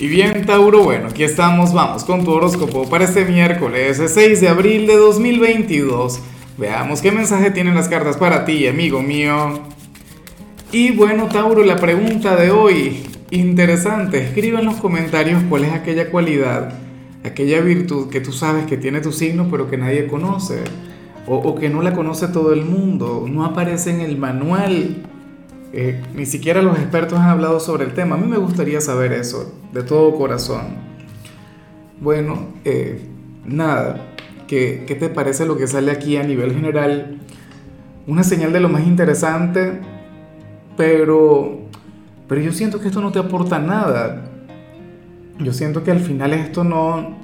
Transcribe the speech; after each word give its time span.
Y 0.00 0.08
bien, 0.08 0.44
Tauro, 0.44 0.82
bueno, 0.82 1.06
aquí 1.10 1.22
estamos, 1.22 1.72
vamos 1.72 2.02
con 2.02 2.24
tu 2.24 2.32
horóscopo 2.32 2.90
para 2.90 3.04
este 3.04 3.24
miércoles 3.24 4.02
6 4.04 4.40
de 4.40 4.48
abril 4.48 4.88
de 4.88 4.96
2022. 4.96 6.18
Veamos 6.58 7.00
qué 7.00 7.12
mensaje 7.12 7.52
tienen 7.52 7.76
las 7.76 7.88
cartas 7.88 8.16
para 8.16 8.44
ti, 8.44 8.66
amigo 8.66 9.00
mío. 9.02 9.60
Y 10.72 10.90
bueno, 10.90 11.28
Tauro, 11.28 11.62
la 11.62 11.76
pregunta 11.76 12.34
de 12.34 12.50
hoy, 12.50 13.06
interesante, 13.30 14.18
escribe 14.18 14.58
en 14.58 14.64
los 14.64 14.76
comentarios 14.76 15.44
cuál 15.48 15.62
es 15.62 15.72
aquella 15.72 16.10
cualidad, 16.10 16.76
aquella 17.22 17.60
virtud 17.60 18.10
que 18.10 18.20
tú 18.20 18.32
sabes 18.32 18.66
que 18.66 18.76
tiene 18.76 19.00
tu 19.00 19.12
signo 19.12 19.46
pero 19.48 19.70
que 19.70 19.76
nadie 19.76 20.08
conoce, 20.08 20.64
o, 21.28 21.36
o 21.36 21.54
que 21.54 21.70
no 21.70 21.82
la 21.82 21.94
conoce 21.94 22.26
todo 22.26 22.52
el 22.52 22.64
mundo, 22.64 23.26
no 23.30 23.44
aparece 23.44 23.90
en 23.90 24.00
el 24.00 24.18
manual 24.18 25.04
eh, 25.76 26.00
ni 26.14 26.24
siquiera 26.24 26.62
los 26.62 26.78
expertos 26.78 27.18
han 27.18 27.28
hablado 27.28 27.58
sobre 27.58 27.84
el 27.84 27.94
tema. 27.94 28.14
A 28.14 28.18
mí 28.18 28.28
me 28.28 28.36
gustaría 28.36 28.80
saber 28.80 29.12
eso, 29.12 29.52
de 29.72 29.82
todo 29.82 30.14
corazón. 30.14 30.76
Bueno, 32.00 32.46
eh, 32.64 33.00
nada, 33.44 34.00
¿qué, 34.46 34.84
¿qué 34.86 34.94
te 34.94 35.08
parece 35.08 35.46
lo 35.46 35.56
que 35.56 35.66
sale 35.66 35.90
aquí 35.90 36.16
a 36.16 36.22
nivel 36.22 36.54
general? 36.54 37.18
Una 38.06 38.22
señal 38.22 38.52
de 38.52 38.60
lo 38.60 38.68
más 38.68 38.86
interesante, 38.86 39.80
pero, 40.76 41.58
pero 42.28 42.40
yo 42.40 42.52
siento 42.52 42.80
que 42.80 42.86
esto 42.86 43.00
no 43.00 43.10
te 43.10 43.18
aporta 43.18 43.58
nada. 43.58 44.30
Yo 45.40 45.52
siento 45.52 45.82
que 45.82 45.90
al 45.90 46.00
final 46.00 46.34
esto 46.34 46.62
no... 46.62 47.16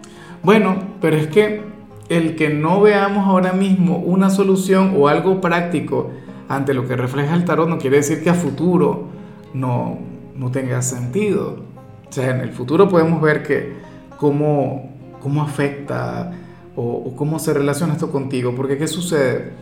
Bueno, 0.42 0.76
pero 1.00 1.16
es 1.16 1.28
que 1.28 1.62
el 2.08 2.34
que 2.34 2.48
no 2.50 2.80
veamos 2.80 3.28
ahora 3.28 3.52
mismo 3.52 3.98
una 3.98 4.28
solución 4.28 4.94
o 4.96 5.06
algo 5.06 5.40
práctico, 5.40 6.10
ante 6.50 6.74
lo 6.74 6.86
que 6.88 6.96
refleja 6.96 7.36
el 7.36 7.44
tarot 7.44 7.68
no 7.68 7.78
quiere 7.78 7.98
decir 7.98 8.24
que 8.24 8.28
a 8.28 8.34
futuro 8.34 9.04
no, 9.54 9.98
no 10.34 10.50
tenga 10.50 10.82
sentido. 10.82 11.64
O 12.08 12.12
sea, 12.12 12.30
en 12.30 12.40
el 12.40 12.50
futuro 12.50 12.88
podemos 12.88 13.22
ver 13.22 13.44
que 13.44 13.76
cómo, 14.16 14.90
cómo 15.22 15.42
afecta 15.42 16.32
o, 16.74 16.82
o 16.82 17.14
cómo 17.14 17.38
se 17.38 17.54
relaciona 17.54 17.92
esto 17.92 18.10
contigo. 18.10 18.52
Porque 18.56 18.76
¿qué 18.76 18.88
sucede? 18.88 19.52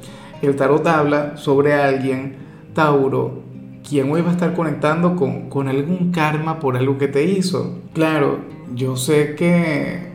El 0.41 0.57
tarot 0.57 0.87
habla 0.87 1.37
sobre 1.37 1.75
alguien, 1.75 2.37
Tauro, 2.73 3.43
quien 3.87 4.11
hoy 4.11 4.23
va 4.23 4.31
a 4.31 4.33
estar 4.33 4.55
conectando 4.55 5.15
con, 5.15 5.51
con 5.51 5.69
algún 5.69 6.11
karma 6.11 6.59
por 6.59 6.75
algo 6.75 6.97
que 6.97 7.09
te 7.09 7.23
hizo. 7.23 7.81
Claro, 7.93 8.39
yo 8.75 8.97
sé 8.97 9.35
que, 9.35 10.09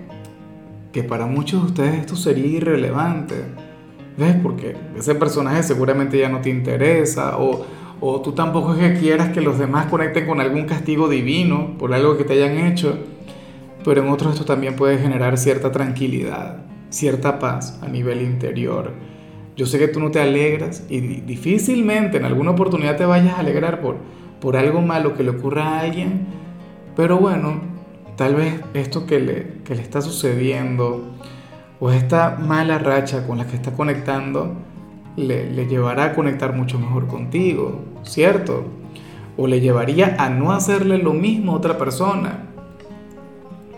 que 0.91 1.03
para 1.03 1.27
muchos 1.27 1.61
de 1.61 1.67
ustedes 1.67 1.99
esto 1.99 2.15
sería 2.15 2.47
irrelevante 2.47 3.62
¿Ves? 4.17 4.35
Porque 4.41 4.75
ese 4.97 5.15
personaje 5.15 5.63
seguramente 5.63 6.17
ya 6.17 6.29
no 6.29 6.41
te 6.41 6.49
interesa 6.49 7.37
o, 7.37 7.65
o 7.99 8.21
tú 8.21 8.33
tampoco 8.33 8.75
es 8.75 8.79
que 8.79 8.99
quieras 8.99 9.29
que 9.29 9.41
los 9.41 9.57
demás 9.57 9.87
conecten 9.87 10.27
con 10.27 10.39
algún 10.39 10.65
castigo 10.65 11.09
divino 11.09 11.75
por 11.79 11.93
algo 11.93 12.17
que 12.17 12.23
te 12.23 12.33
hayan 12.33 12.57
hecho. 12.67 12.97
Pero 13.83 14.01
en 14.01 14.09
otros 14.09 14.33
esto 14.33 14.45
también 14.45 14.75
puede 14.75 14.97
generar 14.97 15.37
cierta 15.37 15.71
tranquilidad, 15.71 16.63
cierta 16.89 17.39
paz 17.39 17.79
a 17.81 17.87
nivel 17.87 18.21
interior. 18.21 18.91
Yo 19.55 19.65
sé 19.65 19.77
que 19.77 19.87
tú 19.87 19.99
no 19.99 20.09
te 20.09 20.19
alegras 20.19 20.83
y 20.89 20.99
difícilmente 20.99 22.17
en 22.17 22.25
alguna 22.25 22.51
oportunidad 22.51 22.97
te 22.97 23.05
vayas 23.05 23.35
a 23.35 23.39
alegrar 23.39 23.81
por, 23.81 23.97
por 24.39 24.57
algo 24.57 24.81
malo 24.81 25.15
que 25.15 25.23
le 25.23 25.29
ocurra 25.31 25.63
a 25.63 25.79
alguien, 25.81 26.25
pero 26.95 27.17
bueno, 27.17 27.61
tal 28.15 28.35
vez 28.35 28.61
esto 28.73 29.05
que 29.05 29.19
le, 29.19 29.47
que 29.63 29.75
le 29.75 29.81
está 29.81 30.01
sucediendo, 30.01 31.13
o 31.83 31.91
esta 31.91 32.37
mala 32.39 32.77
racha 32.77 33.27
con 33.27 33.37
la 33.37 33.45
que 33.45 33.57
está 33.57 33.73
conectando 33.73 34.53
le, 35.17 35.67
llevará 35.67 36.05
a 36.05 36.13
conectar 36.13 36.55
mucho 36.55 36.79
mejor 36.79 37.07
contigo, 37.07 37.83
¿cierto? 38.03 38.63
O 39.35 39.47
le 39.47 39.59
llevaría 39.59 40.15
a 40.17 40.29
no 40.29 40.53
hacerle 40.53 40.97
lo 40.97 41.11
mismo 41.11 41.51
a 41.51 41.55
otra 41.55 41.77
persona. 41.77 42.45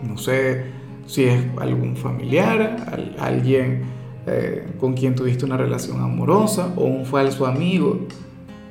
No 0.08 0.18
sé 0.18 0.66
si 1.08 1.24
es 1.24 1.46
algún 1.60 1.96
familiar, 1.96 2.76
alguien 3.18 3.82
eh, 4.28 4.64
con 4.78 4.94
quien 4.94 5.16
tuviste 5.16 5.44
una 5.44 5.56
relación 5.56 6.00
amorosa 6.00 6.74
o 6.76 6.84
un 6.84 7.06
falso 7.06 7.44
amigo. 7.44 8.06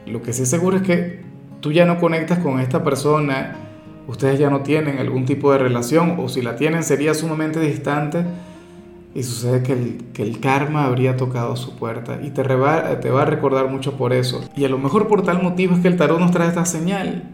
Lo 0.06 0.22
que 0.22 0.32
sí 0.32 0.46
seguro 0.46 0.78
es 0.78 0.84
que 0.84 1.20
tú 1.60 1.74
ya 1.74 1.84
no 1.84 2.00
conectas 2.00 2.40
con 2.40 2.62
esta 2.62 2.86
persona, 2.86 3.58
ustedes 4.08 4.40
ya 4.40 4.50
no 4.50 4.62
tienen 4.62 4.98
algún 4.98 5.26
tipo 5.26 5.52
de 5.52 5.58
relación 5.58 6.22
o 6.22 6.30
si 6.30 6.42
la 6.42 6.56
tienen 6.56 6.84
sería 6.84 7.14
sumamente 7.14 7.60
distante 7.60 8.24
y 9.16 9.24
sucede 9.24 9.64
que 9.64 9.72
el, 9.72 9.98
que 10.14 10.24
el 10.24 10.42
karma 10.42 10.84
habría 10.84 11.16
tocado 11.16 11.56
su 11.56 11.78
puerta 11.78 12.20
y 12.22 12.32
te, 12.32 12.44
te 12.44 12.54
va 13.10 13.22
a 13.22 13.26
recordar 13.26 13.70
mucho 13.70 13.94
por 13.96 14.12
eso. 14.12 14.44
Y 14.58 14.66
a 14.66 14.70
lo 14.70 14.78
mejor 14.78 15.08
por 15.08 15.24
tal 15.24 15.42
motivo 15.42 15.74
es 15.74 15.80
que 15.80 15.88
el 15.88 15.96
tarot 15.96 16.20
nos 16.20 16.32
trae 16.32 16.50
esta 16.50 16.66
señal. 16.66 17.32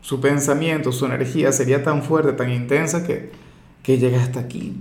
Su 0.00 0.20
pensamiento, 0.20 0.90
su 0.90 1.06
energía 1.06 1.52
sería 1.52 1.84
tan 1.84 2.02
fuerte, 2.02 2.32
tan 2.32 2.50
intensa 2.50 3.06
que, 3.06 3.30
que 3.84 3.96
llega 3.96 4.20
hasta 4.20 4.40
aquí. 4.40 4.76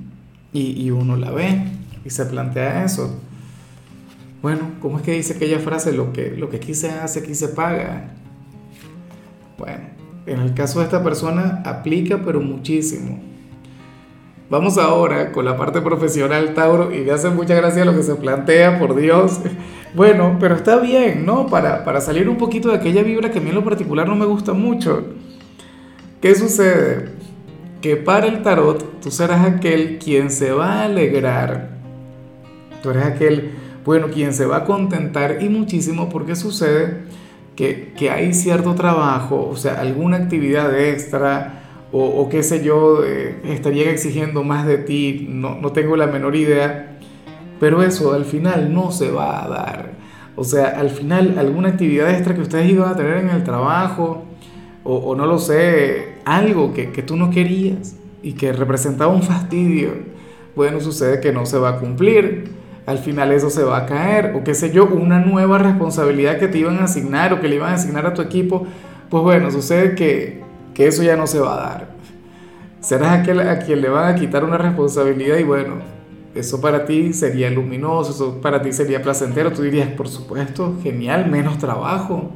Y, 0.51 0.83
y 0.83 0.89
uno 0.89 1.15
la 1.17 1.29
ve 1.29 1.65
y 2.03 2.09
se 2.09 2.25
plantea 2.25 2.83
eso. 2.83 3.15
Bueno, 4.41 4.71
¿cómo 4.81 4.97
es 4.97 5.03
que 5.03 5.11
dice 5.11 5.35
aquella 5.35 5.59
frase? 5.59 5.93
Lo 5.93 6.13
que, 6.13 6.31
lo 6.31 6.49
que 6.49 6.57
aquí 6.57 6.73
se 6.73 6.89
hace, 6.89 7.19
aquí 7.19 7.35
se 7.35 7.49
paga. 7.49 8.09
Bueno, 9.59 9.83
en 10.25 10.39
el 10.39 10.55
caso 10.55 10.79
de 10.79 10.85
esta 10.85 11.03
persona 11.03 11.61
aplica, 11.63 12.23
pero 12.25 12.41
muchísimo. 12.41 13.32
Vamos 14.49 14.77
ahora 14.77 15.31
con 15.31 15.45
la 15.45 15.57
parte 15.57 15.81
profesional, 15.81 16.53
Tauro, 16.53 16.93
y 16.93 16.99
me 16.99 17.11
hace 17.11 17.29
mucha 17.29 17.55
gracia 17.55 17.85
lo 17.85 17.95
que 17.95 18.03
se 18.03 18.15
plantea, 18.15 18.79
por 18.79 18.95
Dios. 18.95 19.39
Bueno, 19.95 20.37
pero 20.39 20.55
está 20.55 20.77
bien, 20.77 21.23
¿no? 21.23 21.45
Para, 21.45 21.83
para 21.83 22.01
salir 22.01 22.27
un 22.27 22.37
poquito 22.37 22.69
de 22.69 22.77
aquella 22.77 23.03
vibra 23.03 23.29
que 23.29 23.37
a 23.37 23.41
mí 23.43 23.49
en 23.49 23.55
lo 23.55 23.63
particular 23.63 24.07
no 24.07 24.15
me 24.15 24.25
gusta 24.25 24.51
mucho. 24.51 25.05
¿Qué 26.19 26.33
sucede? 26.33 27.09
Que 27.79 27.95
para 27.95 28.25
el 28.25 28.41
tarot 28.41 29.01
tú 29.01 29.11
serás 29.11 29.45
aquel 29.45 29.99
quien 29.99 30.31
se 30.31 30.51
va 30.51 30.79
a 30.79 30.85
alegrar. 30.85 31.77
Tú 32.81 32.89
eres 32.89 33.05
aquel, 33.05 33.51
bueno, 33.85 34.07
quien 34.07 34.33
se 34.33 34.47
va 34.47 34.57
a 34.57 34.63
contentar 34.65 35.43
y 35.43 35.49
muchísimo 35.49 36.09
porque 36.09 36.35
sucede 36.35 37.03
que, 37.55 37.93
que 37.95 38.09
hay 38.09 38.33
cierto 38.33 38.73
trabajo, 38.73 39.47
o 39.47 39.55
sea, 39.55 39.79
alguna 39.79 40.17
actividad 40.17 40.75
extra, 40.79 41.62
o, 41.95 42.27
qué 42.27 42.41
sé 42.41 42.63
yo, 42.63 43.03
eh, 43.05 43.39
estarían 43.45 43.89
exigiendo 43.89 44.43
más 44.43 44.65
de 44.65 44.79
ti, 44.79 45.27
no, 45.29 45.59
no 45.61 45.71
tengo 45.71 45.95
la 45.95 46.07
menor 46.07 46.35
idea, 46.35 46.97
pero 47.59 47.83
eso 47.83 48.13
al 48.13 48.25
final 48.25 48.73
no 48.73 48.91
se 48.91 49.11
va 49.11 49.43
a 49.43 49.47
dar. 49.47 49.91
O 50.35 50.43
sea, 50.43 50.69
al 50.79 50.89
final 50.89 51.35
alguna 51.37 51.69
actividad 51.69 52.09
extra 52.09 52.33
que 52.33 52.41
ustedes 52.41 52.71
iban 52.71 52.89
a 52.89 52.95
tener 52.95 53.17
en 53.17 53.29
el 53.29 53.43
trabajo, 53.43 54.23
o, 54.83 54.95
o 54.95 55.15
no 55.15 55.27
lo 55.27 55.37
sé, 55.37 56.15
algo 56.25 56.73
que, 56.73 56.91
que, 56.91 57.03
tú 57.03 57.15
no 57.15 57.29
querías 57.29 57.95
y 58.23 58.33
que 58.33 58.51
representaba 58.53 59.13
un 59.13 59.21
fastidio, 59.21 59.91
bueno, 60.55 60.79
sucede 60.79 61.21
que 61.21 61.31
no 61.31 61.45
se 61.45 61.59
va 61.59 61.69
a 61.69 61.79
cumplir. 61.79 62.51
Al 62.87 62.97
final 62.97 63.31
eso 63.31 63.51
se 63.51 63.63
va 63.63 63.77
a 63.77 63.85
caer, 63.85 64.33
o 64.35 64.43
qué 64.43 64.55
sé 64.55 64.71
yo, 64.71 64.87
una 64.87 65.19
nueva 65.19 65.59
responsabilidad 65.59 66.39
que 66.39 66.47
te 66.47 66.57
iban 66.57 66.79
a 66.79 66.85
asignar 66.85 67.33
o 67.33 67.39
que 67.39 67.47
le 67.47 67.55
iban 67.55 67.71
a 67.71 67.75
asignar 67.75 68.07
a 68.07 68.13
tu 68.15 68.21
equipo, 68.23 68.65
pues 69.09 69.23
bueno, 69.23 69.51
sucede 69.51 69.95
que 69.95 70.42
que 70.73 70.87
eso 70.87 71.03
ya 71.03 71.15
no 71.15 71.27
se 71.27 71.39
va 71.39 71.53
a 71.53 71.69
dar. 71.69 71.87
Serás 72.79 73.19
aquel 73.19 73.39
a 73.39 73.59
quien 73.59 73.81
le 73.81 73.89
van 73.89 74.13
a 74.13 74.15
quitar 74.15 74.43
una 74.43 74.57
responsabilidad 74.57 75.37
y 75.37 75.43
bueno, 75.43 75.75
eso 76.35 76.59
para 76.59 76.85
ti 76.85 77.13
sería 77.13 77.49
luminoso, 77.49 78.11
eso 78.11 78.41
para 78.41 78.61
ti 78.61 78.73
sería 78.73 79.01
placentero. 79.01 79.53
Tú 79.53 79.61
dirías, 79.61 79.87
por 79.89 80.07
supuesto, 80.07 80.77
genial, 80.83 81.29
menos 81.29 81.57
trabajo. 81.57 82.31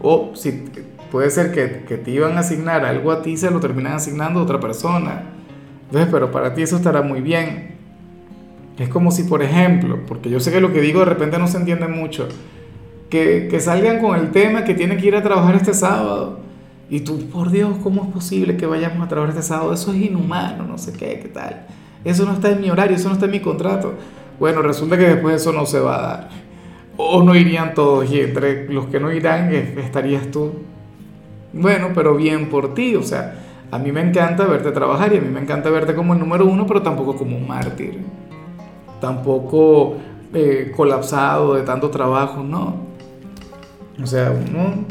O 0.00 0.30
si 0.34 0.64
puede 1.10 1.30
ser 1.30 1.52
que, 1.52 1.84
que 1.86 1.96
te 1.96 2.10
iban 2.10 2.36
a 2.36 2.40
asignar 2.40 2.84
algo 2.84 3.10
a 3.10 3.20
ti, 3.20 3.36
se 3.36 3.50
lo 3.50 3.60
terminan 3.60 3.94
asignando 3.94 4.40
a 4.40 4.44
otra 4.44 4.60
persona. 4.60 5.24
Entonces, 5.86 6.08
pero 6.10 6.30
para 6.30 6.54
ti 6.54 6.62
eso 6.62 6.76
estará 6.76 7.02
muy 7.02 7.20
bien. 7.20 7.76
Es 8.78 8.88
como 8.88 9.10
si, 9.10 9.24
por 9.24 9.42
ejemplo, 9.42 10.00
porque 10.06 10.30
yo 10.30 10.38
sé 10.38 10.52
que 10.52 10.60
lo 10.60 10.72
que 10.72 10.80
digo 10.80 11.00
de 11.00 11.06
repente 11.06 11.38
no 11.38 11.48
se 11.48 11.58
entiende 11.58 11.88
mucho, 11.88 12.28
que, 13.10 13.48
que 13.50 13.58
salgan 13.58 14.00
con 14.00 14.18
el 14.18 14.30
tema 14.30 14.64
que 14.64 14.74
tiene 14.74 14.96
que 14.96 15.08
ir 15.08 15.16
a 15.16 15.22
trabajar 15.22 15.56
este 15.56 15.74
sábado 15.74 16.47
y 16.90 17.00
tú, 17.00 17.28
por 17.28 17.50
Dios, 17.50 17.76
¿cómo 17.82 18.04
es 18.04 18.08
posible 18.08 18.56
que 18.56 18.64
vayamos 18.64 19.04
a 19.04 19.08
trabajar 19.08 19.36
este 19.36 19.46
sábado? 19.46 19.74
Eso 19.74 19.92
es 19.92 19.98
inhumano, 19.98 20.64
no 20.64 20.78
sé 20.78 20.92
qué, 20.92 21.20
qué 21.20 21.28
tal. 21.28 21.66
Eso 22.04 22.24
no 22.24 22.32
está 22.32 22.50
en 22.50 22.60
mi 22.60 22.70
horario, 22.70 22.96
eso 22.96 23.08
no 23.08 23.14
está 23.14 23.26
en 23.26 23.32
mi 23.32 23.40
contrato. 23.40 23.94
Bueno, 24.38 24.62
resulta 24.62 24.96
que 24.96 25.08
después 25.08 25.36
eso 25.36 25.52
no 25.52 25.66
se 25.66 25.80
va 25.80 25.98
a 25.98 26.02
dar. 26.02 26.28
O 26.96 27.22
no 27.22 27.34
irían 27.34 27.74
todos 27.74 28.10
y 28.10 28.20
entre 28.20 28.72
los 28.72 28.86
que 28.86 29.00
no 29.00 29.12
irán 29.12 29.52
estarías 29.52 30.30
tú. 30.30 30.52
Bueno, 31.52 31.88
pero 31.94 32.16
bien 32.16 32.48
por 32.48 32.72
ti, 32.72 32.96
o 32.96 33.02
sea, 33.02 33.34
a 33.70 33.78
mí 33.78 33.92
me 33.92 34.00
encanta 34.00 34.46
verte 34.46 34.72
trabajar 34.72 35.12
y 35.12 35.18
a 35.18 35.20
mí 35.20 35.28
me 35.28 35.40
encanta 35.40 35.68
verte 35.68 35.94
como 35.94 36.14
el 36.14 36.20
número 36.20 36.46
uno, 36.46 36.66
pero 36.66 36.80
tampoco 36.80 37.16
como 37.16 37.36
un 37.36 37.46
mártir. 37.46 37.98
Tampoco 39.00 39.96
eh, 40.32 40.72
colapsado 40.74 41.54
de 41.54 41.62
tanto 41.62 41.90
trabajo, 41.90 42.42
no. 42.42 42.88
O 44.02 44.06
sea, 44.06 44.30
uno 44.30 44.86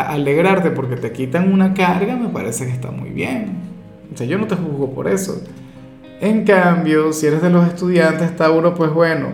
alegrarte 0.00 0.70
porque 0.70 0.96
te 0.96 1.12
quitan 1.12 1.52
una 1.52 1.74
carga, 1.74 2.16
me 2.16 2.28
parece 2.28 2.66
que 2.66 2.72
está 2.72 2.90
muy 2.90 3.10
bien. 3.10 3.54
O 4.12 4.16
sea, 4.16 4.26
yo 4.26 4.38
no 4.38 4.46
te 4.46 4.56
juzgo 4.56 4.94
por 4.94 5.08
eso. 5.08 5.42
En 6.20 6.44
cambio, 6.44 7.12
si 7.12 7.26
eres 7.26 7.42
de 7.42 7.50
los 7.50 7.66
estudiantes, 7.66 8.34
Tauro, 8.36 8.74
pues 8.74 8.92
bueno, 8.92 9.28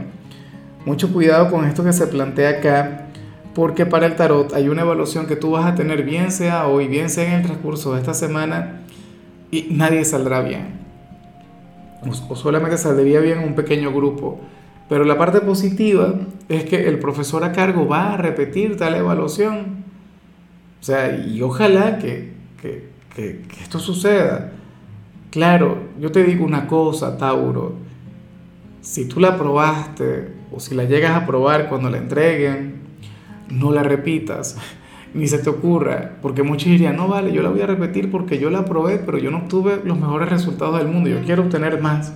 mucho 0.85 1.13
cuidado 1.13 1.51
con 1.51 1.65
esto 1.65 1.85
que 1.85 1.93
se 1.93 2.07
plantea 2.07 2.51
acá, 2.51 3.07
porque 3.55 3.87
para 3.87 4.07
el 4.07 4.17
tarot 4.17 4.53
hay 4.55 4.69
una 4.69 4.83
evaluación 4.83 5.27
que 5.27 5.37
tú 5.37 5.53
vas 5.53 5.67
a 5.67 5.75
tener, 5.75 6.03
bien 6.03 6.33
sea 6.33 6.67
hoy, 6.67 6.89
bien 6.89 7.11
sea 7.11 7.27
en 7.27 7.41
el 7.41 7.43
transcurso 7.43 7.93
de 7.93 8.01
esta 8.01 8.15
semana, 8.15 8.81
y 9.51 9.69
nadie 9.71 10.05
saldrá 10.05 10.41
bien. 10.41 10.81
O, 12.29 12.35
solamente 12.35 12.79
saldría 12.79 13.21
bien 13.21 13.39
un 13.41 13.55
pequeño 13.55 13.93
grupo. 13.93 14.41
Pero 14.89 15.05
la 15.05 15.17
parte 15.17 15.41
positiva 15.41 16.15
es 16.49 16.65
que 16.65 16.89
el 16.89 16.99
profesor 16.99 17.45
a 17.45 17.53
cargo 17.53 17.87
va 17.87 18.15
a 18.15 18.17
repetir 18.17 18.77
tal 18.77 18.95
evaluación. 18.95 19.85
O 20.83 20.85
sea, 20.85 21.17
y 21.17 21.41
ojalá 21.43 21.99
que, 21.99 22.33
que, 22.61 22.91
que 23.15 23.47
esto 23.63 23.79
suceda. 23.79 24.51
Claro, 25.31 25.79
yo 26.01 26.11
te 26.11 26.25
digo 26.25 26.45
una 26.45 26.67
cosa, 26.67 27.17
Tauro. 27.17 27.77
Si 28.81 29.07
tú 29.07 29.21
la 29.21 29.39
probaste 29.39 30.33
o 30.51 30.59
si 30.59 30.75
la 30.75 30.83
llegas 30.83 31.13
a 31.13 31.25
probar 31.25 31.69
cuando 31.69 31.89
la 31.89 31.99
entreguen, 31.99 32.81
no 33.49 33.71
la 33.71 33.85
repitas 33.85 34.57
ni 35.15 35.29
se 35.29 35.39
te 35.39 35.51
ocurra, 35.51 36.17
porque 36.21 36.43
muchos 36.43 36.67
dirían, 36.67 36.97
no 36.97 37.07
vale, 37.07 37.33
yo 37.33 37.43
la 37.43 37.51
voy 37.51 37.61
a 37.61 37.67
repetir 37.67 38.11
porque 38.11 38.41
yo 38.41 38.51
la 38.51 38.65
probé, 38.65 38.99
pero 38.99 39.19
yo 39.19 39.31
no 39.31 39.39
obtuve 39.39 39.81
los 39.85 39.97
mejores 39.97 40.31
resultados 40.31 40.79
del 40.79 40.89
mundo, 40.89 41.11
yo 41.11 41.23
quiero 41.23 41.45
obtener 41.45 41.81
más. 41.81 42.13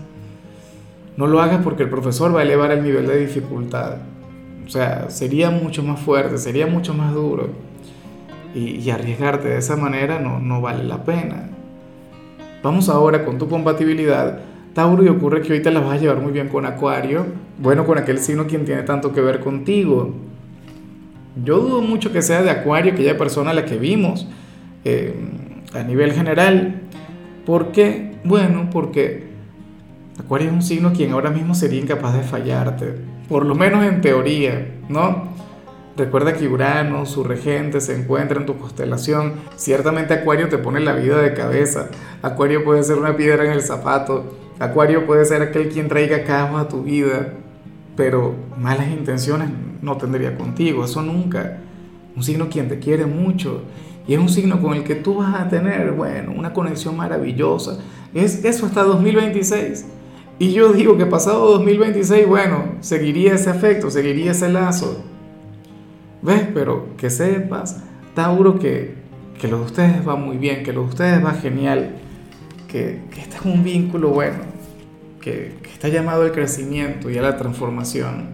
No 1.16 1.28
lo 1.28 1.40
hagas 1.40 1.62
porque 1.62 1.84
el 1.84 1.88
profesor 1.88 2.34
va 2.34 2.40
a 2.40 2.42
elevar 2.42 2.72
el 2.72 2.82
nivel 2.82 3.06
de 3.06 3.18
dificultad. 3.18 3.98
O 4.66 4.68
sea, 4.68 5.08
sería 5.08 5.50
mucho 5.50 5.84
más 5.84 6.00
fuerte, 6.00 6.36
sería 6.36 6.66
mucho 6.66 6.94
más 6.94 7.14
duro. 7.14 7.50
Y, 8.58 8.88
arriesgarte 8.90 9.48
de 9.48 9.58
esa 9.58 9.76
manera 9.76 10.18
no, 10.18 10.40
no 10.40 10.62
vale 10.62 10.82
la 10.84 11.04
pena. 11.04 11.50
Vamos 12.62 12.88
ahora 12.88 13.24
con 13.24 13.36
tu 13.36 13.48
compatibilidad. 13.48 14.40
Tauro, 14.72 15.04
y 15.04 15.08
ocurre 15.08 15.42
que 15.42 15.52
ahorita 15.52 15.70
la 15.70 15.80
vas 15.80 15.98
a 15.98 16.00
llevar 16.00 16.20
muy 16.20 16.32
bien 16.32 16.48
con 16.48 16.64
Acuario. 16.64 17.26
Bueno, 17.58 17.84
con 17.84 17.98
aquel 17.98 18.18
signo 18.18 18.46
quien 18.46 18.64
tiene 18.64 18.82
tanto 18.82 19.12
que 19.12 19.20
ver 19.20 19.40
contigo 19.40 20.14
yo 21.44 21.58
dudo 21.58 21.82
mucho 21.82 22.12
que 22.12 22.22
sea 22.22 22.42
de 22.42 22.50
Acuario 22.50 22.92
aquella 22.92 23.18
persona 23.18 23.50
a 23.50 23.54
la 23.54 23.64
que 23.64 23.76
vimos 23.76 24.26
eh, 24.84 25.14
a 25.74 25.82
nivel 25.82 26.12
general. 26.12 26.82
¿Por 27.44 27.72
qué? 27.72 28.14
Bueno, 28.24 28.70
porque 28.72 29.26
Acuario 30.18 30.48
es 30.48 30.54
un 30.54 30.62
signo 30.62 30.92
quien 30.92 31.12
ahora 31.12 31.30
mismo 31.30 31.54
sería 31.54 31.80
incapaz 31.80 32.14
de 32.14 32.22
fallarte, 32.22 32.94
por 33.28 33.44
lo 33.44 33.54
menos 33.54 33.84
en 33.84 34.00
teoría, 34.00 34.66
¿no? 34.88 35.28
Recuerda 35.96 36.34
que 36.34 36.46
Urano, 36.46 37.06
su 37.06 37.24
regente, 37.24 37.80
se 37.80 37.96
encuentra 37.96 38.38
en 38.38 38.46
tu 38.46 38.58
constelación. 38.58 39.34
Ciertamente 39.56 40.14
Acuario 40.14 40.48
te 40.48 40.58
pone 40.58 40.80
la 40.80 40.92
vida 40.92 41.20
de 41.22 41.34
cabeza. 41.34 41.88
Acuario 42.22 42.64
puede 42.64 42.82
ser 42.82 42.98
una 42.98 43.16
piedra 43.16 43.44
en 43.44 43.52
el 43.52 43.62
zapato. 43.62 44.36
Acuario 44.58 45.06
puede 45.06 45.24
ser 45.24 45.42
aquel 45.42 45.68
quien 45.68 45.88
traiga 45.88 46.24
caos 46.24 46.60
a 46.60 46.68
tu 46.68 46.82
vida 46.82 47.32
pero 47.96 48.34
malas 48.58 48.88
intenciones 48.88 49.48
no 49.82 49.96
tendría 49.96 50.36
contigo, 50.36 50.84
eso 50.84 51.02
nunca. 51.02 51.58
Un 52.14 52.22
signo 52.22 52.48
quien 52.48 52.68
te 52.68 52.78
quiere 52.78 53.06
mucho 53.06 53.62
y 54.06 54.14
es 54.14 54.20
un 54.20 54.28
signo 54.28 54.60
con 54.60 54.74
el 54.74 54.84
que 54.84 54.94
tú 54.94 55.16
vas 55.16 55.34
a 55.34 55.48
tener, 55.48 55.92
bueno, 55.92 56.32
una 56.36 56.52
conexión 56.52 56.96
maravillosa. 56.96 57.78
Es 58.14 58.44
eso 58.44 58.66
hasta 58.66 58.82
2026. 58.84 59.86
Y 60.38 60.52
yo 60.52 60.72
digo 60.72 60.96
que 60.96 61.06
pasado 61.06 61.50
2026, 61.52 62.26
bueno, 62.26 62.76
seguiría 62.80 63.34
ese 63.34 63.50
afecto, 63.50 63.90
seguiría 63.90 64.32
ese 64.32 64.50
lazo. 64.50 65.02
¿Ves? 66.26 66.42
Pero 66.52 66.88
que 66.98 67.08
sepas, 67.08 67.82
Tauro, 68.14 68.58
que, 68.58 68.94
que 69.40 69.48
lo 69.48 69.58
de 69.60 69.64
ustedes 69.64 70.06
va 70.06 70.16
muy 70.16 70.36
bien, 70.36 70.64
que 70.64 70.72
lo 70.72 70.82
de 70.82 70.88
ustedes 70.88 71.24
va 71.24 71.32
genial, 71.32 71.92
que, 72.68 73.02
que 73.10 73.20
este 73.20 73.36
es 73.36 73.44
un 73.44 73.62
vínculo 73.62 74.10
bueno 74.10 74.56
que, 75.26 75.52
está 75.72 75.88
llamado 75.88 76.22
al 76.22 76.32
crecimiento 76.32 77.10
y 77.10 77.18
a 77.18 77.22
la 77.22 77.36
transformación. 77.36 78.28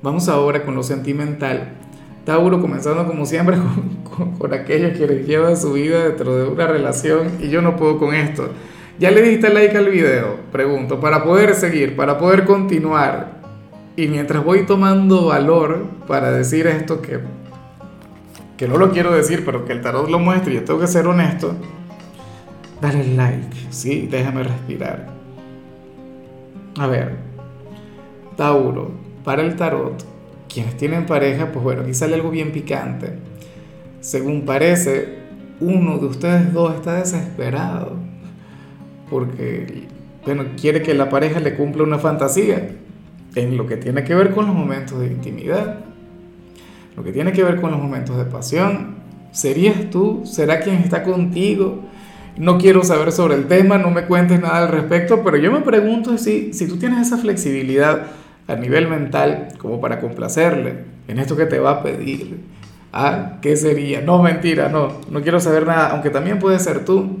Vamos 0.00 0.28
ahora 0.28 0.64
con 0.64 0.74
lo 0.74 0.82
sentimental. 0.82 1.72
Tauro 2.24 2.60
comenzando 2.60 3.06
como 3.06 3.26
siempre 3.26 3.58
con, 4.38 4.54
aquellos 4.54 4.96
que 4.96 5.06
les 5.06 5.26
lleva 5.26 5.54
su 5.56 5.72
vida 5.72 6.04
dentro 6.04 6.36
de 6.36 6.48
una 6.48 6.66
relación 6.66 7.32
y 7.40 7.48
yo 7.48 7.62
no 7.62 7.76
puedo 7.76 7.98
con 7.98 8.14
esto. 8.14 8.48
¿Ya 8.98 9.10
le 9.10 9.22
diste 9.22 9.52
like 9.52 9.76
al 9.76 9.88
video? 9.88 10.36
Pregunto, 10.52 11.00
para 11.00 11.24
poder 11.24 11.54
seguir, 11.54 11.96
para 11.96 12.16
poder 12.16 12.44
continuar. 12.44 13.43
Y 13.96 14.08
mientras 14.08 14.44
voy 14.44 14.66
tomando 14.66 15.26
valor 15.26 15.86
para 16.08 16.32
decir 16.32 16.66
esto 16.66 17.00
que, 17.00 17.20
que 18.56 18.66
no 18.66 18.76
lo 18.76 18.90
quiero 18.90 19.12
decir, 19.12 19.44
pero 19.44 19.64
que 19.64 19.72
el 19.72 19.82
tarot 19.82 20.08
lo 20.08 20.18
muestra 20.18 20.52
y 20.52 20.56
yo 20.56 20.64
tengo 20.64 20.80
que 20.80 20.88
ser 20.88 21.06
honesto, 21.06 21.54
dale 22.80 23.14
like, 23.14 23.56
sí, 23.70 24.08
déjame 24.10 24.42
respirar. 24.42 25.06
A 26.76 26.88
ver, 26.88 27.16
Tauro, 28.36 28.90
para 29.22 29.42
el 29.42 29.54
tarot, 29.54 30.04
quienes 30.52 30.76
tienen 30.76 31.06
pareja, 31.06 31.52
pues 31.52 31.62
bueno, 31.62 31.82
aquí 31.82 31.94
sale 31.94 32.14
algo 32.14 32.30
bien 32.30 32.50
picante. 32.50 33.12
Según 34.00 34.44
parece, 34.44 35.18
uno 35.60 35.98
de 35.98 36.06
ustedes 36.06 36.52
dos 36.52 36.74
está 36.74 36.94
desesperado 36.94 37.92
porque, 39.08 39.84
bueno, 40.24 40.46
quiere 40.60 40.82
que 40.82 40.94
la 40.94 41.08
pareja 41.08 41.38
le 41.38 41.54
cumpla 41.54 41.84
una 41.84 42.00
fantasía 42.00 42.70
en 43.34 43.56
lo 43.56 43.66
que 43.66 43.76
tiene 43.76 44.04
que 44.04 44.14
ver 44.14 44.30
con 44.30 44.46
los 44.46 44.54
momentos 44.54 45.00
de 45.00 45.06
intimidad, 45.06 45.80
lo 46.96 47.02
que 47.02 47.12
tiene 47.12 47.32
que 47.32 47.42
ver 47.42 47.60
con 47.60 47.70
los 47.70 47.80
momentos 47.80 48.16
de 48.16 48.24
pasión. 48.24 48.94
¿Serías 49.32 49.90
tú? 49.90 50.22
¿Será 50.24 50.60
quien 50.60 50.76
está 50.76 51.02
contigo? 51.02 51.82
no 52.36 52.58
quiero 52.58 52.82
saber 52.82 53.12
sobre 53.12 53.34
el 53.36 53.46
tema, 53.46 53.78
no 53.78 53.90
me 53.90 54.04
cuentes 54.06 54.40
nada 54.40 54.58
al 54.58 54.68
respecto, 54.68 55.22
pero 55.22 55.36
yo 55.36 55.52
me 55.52 55.60
pregunto 55.60 56.18
si, 56.18 56.52
si 56.52 56.66
tú 56.66 56.76
tienes 56.76 57.06
esa 57.06 57.16
flexibilidad 57.16 58.06
a 58.48 58.56
nivel 58.56 58.88
mental 58.88 59.48
como 59.58 59.80
para 59.80 60.00
complacerle 60.00 60.84
en 61.06 61.18
esto 61.18 61.36
que 61.36 61.46
te 61.46 61.58
va 61.58 61.70
a 61.70 61.82
pedir. 61.82 62.40
Ah, 62.92 63.38
¿qué 63.40 63.56
sería? 63.56 64.00
No, 64.00 64.22
mentira, 64.22 64.68
no, 64.68 64.92
no 65.10 65.22
quiero 65.22 65.40
saber 65.40 65.66
nada, 65.66 65.90
aunque 65.90 66.10
también 66.10 66.38
puede 66.38 66.58
ser 66.58 66.84
tú. 66.84 67.20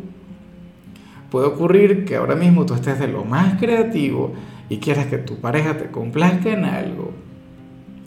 Puede 1.30 1.46
ocurrir 1.46 2.04
que 2.04 2.16
ahora 2.16 2.36
mismo 2.36 2.64
tú 2.64 2.74
estés 2.74 2.98
de 2.98 3.08
lo 3.08 3.24
más 3.24 3.58
creativo 3.58 4.34
y 4.68 4.78
quieras 4.78 5.06
que 5.06 5.18
tu 5.18 5.36
pareja 5.36 5.76
te 5.76 5.90
complazca 5.90 6.50
en 6.50 6.64
algo, 6.64 7.12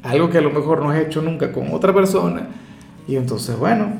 algo 0.04 0.30
que 0.30 0.38
a 0.38 0.42
lo 0.42 0.51
mejor 0.51 0.81
no 0.81 0.92
has 0.92 1.00
hecho 1.00 1.21
nunca 1.21 1.51
con 1.51 1.74
otra 1.74 1.94
persona, 1.94 2.48
y 3.07 3.15
entonces, 3.15 3.57
bueno, 3.57 3.94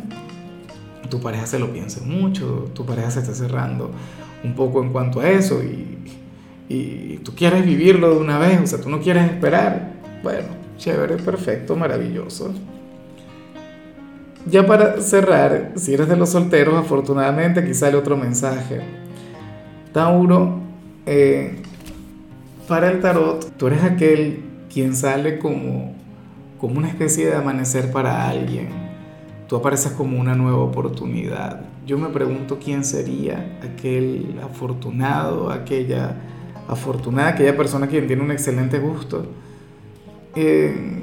tu 1.09 1.21
pareja 1.21 1.45
se 1.45 1.59
lo 1.59 1.71
piense 1.71 2.01
mucho, 2.01 2.69
tu 2.74 2.86
pareja 2.86 3.12
se 3.12 3.19
está 3.19 3.33
cerrando 3.33 3.92
un 4.44 4.54
poco 4.54 4.83
en 4.83 4.89
cuanto 4.89 5.21
a 5.21 5.30
eso 5.30 5.63
y, 5.63 5.98
y 6.69 7.18
tú 7.24 7.33
quieres 7.33 7.65
vivirlo 7.65 8.13
de 8.13 8.18
una 8.18 8.38
vez, 8.38 8.59
o 8.62 8.68
sea, 8.68 8.81
tú 8.81 8.89
no 8.89 9.00
quieres 9.00 9.24
esperar. 9.25 9.94
Bueno, 10.21 10.48
chévere, 10.77 11.18
perfecto, 11.18 11.75
maravilloso. 11.75 12.54
Ya 14.45 14.65
para 14.65 15.01
cerrar, 15.01 15.74
si 15.75 15.94
eres 15.94 16.07
de 16.07 16.15
los 16.15 16.30
solteros, 16.30 16.75
afortunadamente 16.75 17.59
aquí 17.59 17.74
sale 17.74 17.98
otro 17.98 18.15
mensaje. 18.15 18.81
Tauro, 19.94 20.59
eh, 21.06 21.61
para 22.68 22.92
el 22.92 23.02
tarot, 23.02 23.56
tú 23.57 23.68
eres 23.68 23.83
aquel 23.83 24.44
quien 24.71 24.95
sale 24.95 25.40
como, 25.40 25.95
como 26.59 26.78
una 26.78 26.90
especie 26.90 27.28
de 27.28 27.36
amanecer 27.36 27.92
para 27.92 28.28
alguien 28.28 28.88
tú 29.47 29.56
apareces 29.56 29.94
como 29.94 30.19
una 30.19 30.36
nueva 30.36 30.59
oportunidad. 30.59 31.62
Yo 31.86 31.97
me 31.97 32.09
pregunto 32.09 32.59
quién 32.64 32.83
sería 32.83 33.59
aquel 33.64 34.40
afortunado, 34.44 35.52
aquella 35.52 36.16
afortunada, 36.68 37.30
aquella 37.30 37.56
persona 37.56 37.88
quien 37.88 38.07
tiene 38.07 38.21
un 38.21 38.31
excelente 38.31 38.78
gusto. 38.80 39.26
Eh, 40.36 41.02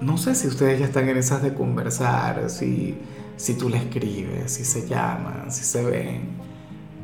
no 0.00 0.16
sé 0.16 0.34
si 0.34 0.48
ustedes 0.48 0.80
ya 0.80 0.86
están 0.86 1.08
en 1.08 1.18
esas 1.18 1.42
de 1.42 1.52
conversar, 1.52 2.48
si, 2.48 2.94
si 3.36 3.54
tú 3.54 3.68
le 3.68 3.76
escribes, 3.76 4.52
si 4.52 4.64
se 4.64 4.88
llaman, 4.88 5.50
si 5.52 5.64
se 5.64 5.84
ven, 5.84 6.22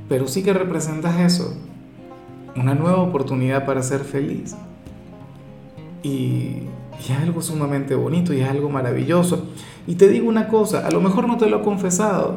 pero 0.09 0.27
sí 0.29 0.43
que 0.43 0.53
representas 0.53 1.21
eso, 1.21 1.55
una 2.57 2.75
nueva 2.75 2.99
oportunidad 2.99 3.65
para 3.65 3.83
ser 3.83 4.01
feliz. 4.01 4.57
Y, 6.03 6.09
y 7.01 7.13
es 7.13 7.19
algo 7.19 7.43
sumamente 7.43 7.95
bonito 7.95 8.33
y 8.33 8.41
es 8.41 8.49
algo 8.49 8.69
maravilloso. 8.69 9.49
Y 9.87 9.97
te 9.97 10.09
digo 10.09 10.29
una 10.29 10.49
cosa, 10.49 10.87
a 10.87 10.91
lo 10.91 11.01
mejor 11.01 11.27
no 11.27 11.37
te 11.37 11.49
lo 11.49 11.59
ha 11.59 11.63
confesado, 11.63 12.37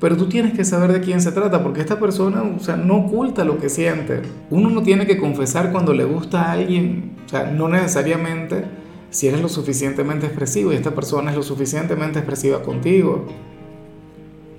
pero 0.00 0.16
tú 0.16 0.28
tienes 0.28 0.52
que 0.52 0.64
saber 0.64 0.92
de 0.92 1.00
quién 1.00 1.20
se 1.20 1.32
trata, 1.32 1.62
porque 1.62 1.80
esta 1.80 1.98
persona, 1.98 2.42
o 2.42 2.60
sea, 2.60 2.76
no 2.76 2.96
oculta 2.96 3.44
lo 3.44 3.58
que 3.58 3.68
siente. 3.68 4.22
Uno 4.50 4.70
no 4.70 4.82
tiene 4.82 5.06
que 5.06 5.18
confesar 5.18 5.72
cuando 5.72 5.92
le 5.92 6.04
gusta 6.04 6.42
a 6.42 6.52
alguien, 6.52 7.16
o 7.26 7.28
sea, 7.28 7.50
no 7.50 7.68
necesariamente 7.68 8.64
si 9.10 9.28
eres 9.28 9.40
lo 9.40 9.48
suficientemente 9.48 10.26
expresivo 10.26 10.72
y 10.72 10.76
esta 10.76 10.94
persona 10.94 11.30
es 11.30 11.36
lo 11.36 11.42
suficientemente 11.42 12.18
expresiva 12.18 12.62
contigo. 12.62 13.26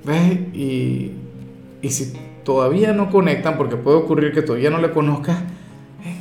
¿Ves? 0.03 0.39
Y, 0.53 1.11
y 1.87 1.89
si 1.89 2.11
todavía 2.43 2.91
no 2.91 3.09
conectan, 3.09 3.55
porque 3.55 3.77
puede 3.77 3.95
ocurrir 3.95 4.33
que 4.33 4.41
todavía 4.41 4.69
no 4.69 4.79
le 4.79 4.91
conozcas, 4.91 5.37
eh, 6.03 6.15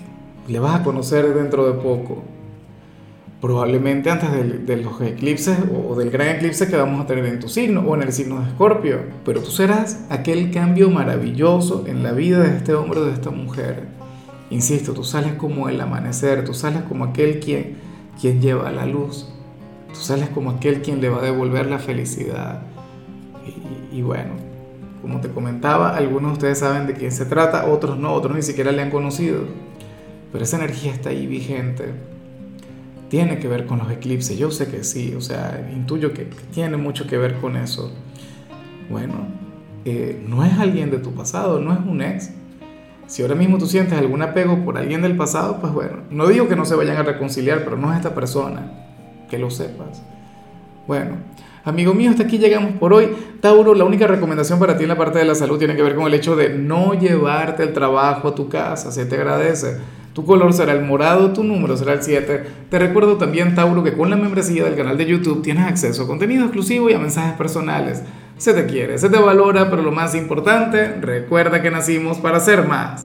le 0.46 0.60
vas 0.60 0.80
a 0.80 0.84
conocer 0.84 1.34
dentro 1.34 1.66
de 1.66 1.72
poco 1.72 2.22
probablemente 3.40 4.10
antes 4.10 4.30
de, 4.66 4.76
los 4.76 5.00
eclipses 5.00 5.58
o 5.72 5.94
del 5.96 6.10
gran 6.10 6.36
eclipse 6.36 6.68
que 6.68 6.76
vamos 6.76 7.00
a 7.00 7.06
tener 7.06 7.26
en 7.26 7.40
tu 7.40 7.48
signo 7.48 7.80
o 7.80 7.94
en 7.96 8.02
el 8.02 8.12
signo 8.12 8.40
de 8.40 8.48
Escorpio. 8.48 9.00
Pero 9.24 9.42
tú 9.42 9.50
serás 9.50 10.06
aquel 10.08 10.52
cambio 10.52 10.88
maravilloso 10.88 11.84
en 11.86 12.02
la 12.02 12.12
vida 12.12 12.40
de 12.40 12.56
este 12.56 12.74
hombre 12.74 13.00
o 13.00 13.04
de 13.04 13.12
esta 13.12 13.30
mujer. 13.30 13.88
Insisto, 14.50 14.92
tú 14.92 15.02
sales 15.02 15.34
como 15.34 15.68
el 15.68 15.80
amanecer, 15.80 16.44
tú 16.44 16.54
sales 16.54 16.82
como 16.82 17.04
aquel 17.04 17.40
quien, 17.40 17.76
quien 18.20 18.40
lleva 18.40 18.70
la 18.70 18.86
luz, 18.86 19.28
tú 19.92 20.00
sales 20.00 20.28
como 20.28 20.50
aquel 20.50 20.82
quien 20.82 21.00
le 21.00 21.08
va 21.08 21.18
a 21.18 21.22
devolver 21.22 21.66
la 21.66 21.80
felicidad. 21.80 22.62
Y 23.92 24.02
bueno, 24.02 24.45
como 25.06 25.20
te 25.20 25.28
comentaba, 25.28 25.96
algunos 25.96 26.32
de 26.32 26.32
ustedes 26.32 26.58
saben 26.58 26.88
de 26.88 26.94
quién 26.94 27.12
se 27.12 27.26
trata, 27.26 27.66
otros 27.66 27.96
no, 27.96 28.12
otros 28.12 28.34
ni 28.34 28.42
siquiera 28.42 28.72
le 28.72 28.82
han 28.82 28.90
conocido. 28.90 29.42
Pero 30.32 30.42
esa 30.42 30.56
energía 30.56 30.92
está 30.92 31.10
ahí 31.10 31.28
vigente. 31.28 31.92
Tiene 33.08 33.38
que 33.38 33.46
ver 33.46 33.66
con 33.66 33.78
los 33.78 33.88
eclipses, 33.88 34.36
yo 34.36 34.50
sé 34.50 34.66
que 34.66 34.82
sí, 34.82 35.14
o 35.16 35.20
sea, 35.20 35.70
intuyo 35.72 36.12
que, 36.12 36.26
tiene 36.52 36.76
mucho 36.76 37.06
que 37.06 37.18
ver 37.18 37.36
con 37.36 37.56
eso. 37.56 37.92
Bueno, 38.90 39.28
eh, 39.84 40.20
no 40.26 40.44
es 40.44 40.58
alguien 40.58 40.90
de 40.90 40.98
tu 40.98 41.14
pasado, 41.14 41.60
no 41.60 41.72
es 41.72 41.78
un 41.78 42.02
ex. 42.02 42.32
Si 43.06 43.22
ahora 43.22 43.36
mismo 43.36 43.58
tú 43.58 43.66
sientes 43.66 43.96
algún 43.96 44.22
apego 44.22 44.64
por 44.64 44.76
alguien 44.76 45.02
del 45.02 45.16
pasado, 45.16 45.60
pues 45.60 45.72
bueno, 45.72 45.98
no 46.10 46.26
digo 46.26 46.48
que 46.48 46.56
no 46.56 46.64
se 46.64 46.74
vayan 46.74 46.96
a 46.96 47.04
reconciliar, 47.04 47.62
pero 47.62 47.76
no 47.76 47.92
es 47.92 47.98
esta 47.98 48.12
persona, 48.12 48.72
que 49.30 49.38
lo 49.38 49.50
sepas. 49.50 50.02
Bueno, 50.88 51.18
amigo 51.66 51.92
mío, 51.92 52.10
hasta 52.10 52.22
aquí 52.22 52.38
llegamos 52.38 52.72
por 52.72 52.94
hoy. 52.94 53.08
Tauro, 53.40 53.74
la 53.74 53.84
única 53.84 54.06
recomendación 54.06 54.58
para 54.58 54.78
ti 54.78 54.84
en 54.84 54.88
la 54.88 54.96
parte 54.96 55.18
de 55.18 55.24
la 55.24 55.34
salud 55.34 55.58
tiene 55.58 55.76
que 55.76 55.82
ver 55.82 55.94
con 55.94 56.06
el 56.06 56.14
hecho 56.14 56.36
de 56.36 56.48
no 56.48 56.94
llevarte 56.94 57.64
el 57.64 57.72
trabajo 57.72 58.28
a 58.28 58.34
tu 58.34 58.48
casa, 58.48 58.90
se 58.92 59.04
te 59.04 59.16
agradece. 59.16 59.76
Tu 60.14 60.24
color 60.24 60.54
será 60.54 60.72
el 60.72 60.82
morado, 60.82 61.34
tu 61.34 61.44
número 61.44 61.76
será 61.76 61.92
el 61.92 62.02
7. 62.02 62.44
Te 62.70 62.78
recuerdo 62.78 63.18
también, 63.18 63.54
Tauro, 63.54 63.84
que 63.84 63.92
con 63.92 64.08
la 64.08 64.16
membresía 64.16 64.64
del 64.64 64.74
canal 64.74 64.96
de 64.96 65.04
YouTube 65.04 65.42
tienes 65.42 65.66
acceso 65.66 66.04
a 66.04 66.06
contenido 66.06 66.44
exclusivo 66.44 66.88
y 66.88 66.94
a 66.94 66.98
mensajes 66.98 67.34
personales. 67.34 68.02
Se 68.38 68.54
te 68.54 68.64
quiere, 68.64 68.96
se 68.96 69.10
te 69.10 69.18
valora, 69.18 69.68
pero 69.68 69.82
lo 69.82 69.92
más 69.92 70.14
importante, 70.14 70.88
recuerda 71.00 71.60
que 71.60 71.70
nacimos 71.70 72.18
para 72.18 72.40
ser 72.40 72.66
más. 72.66 73.02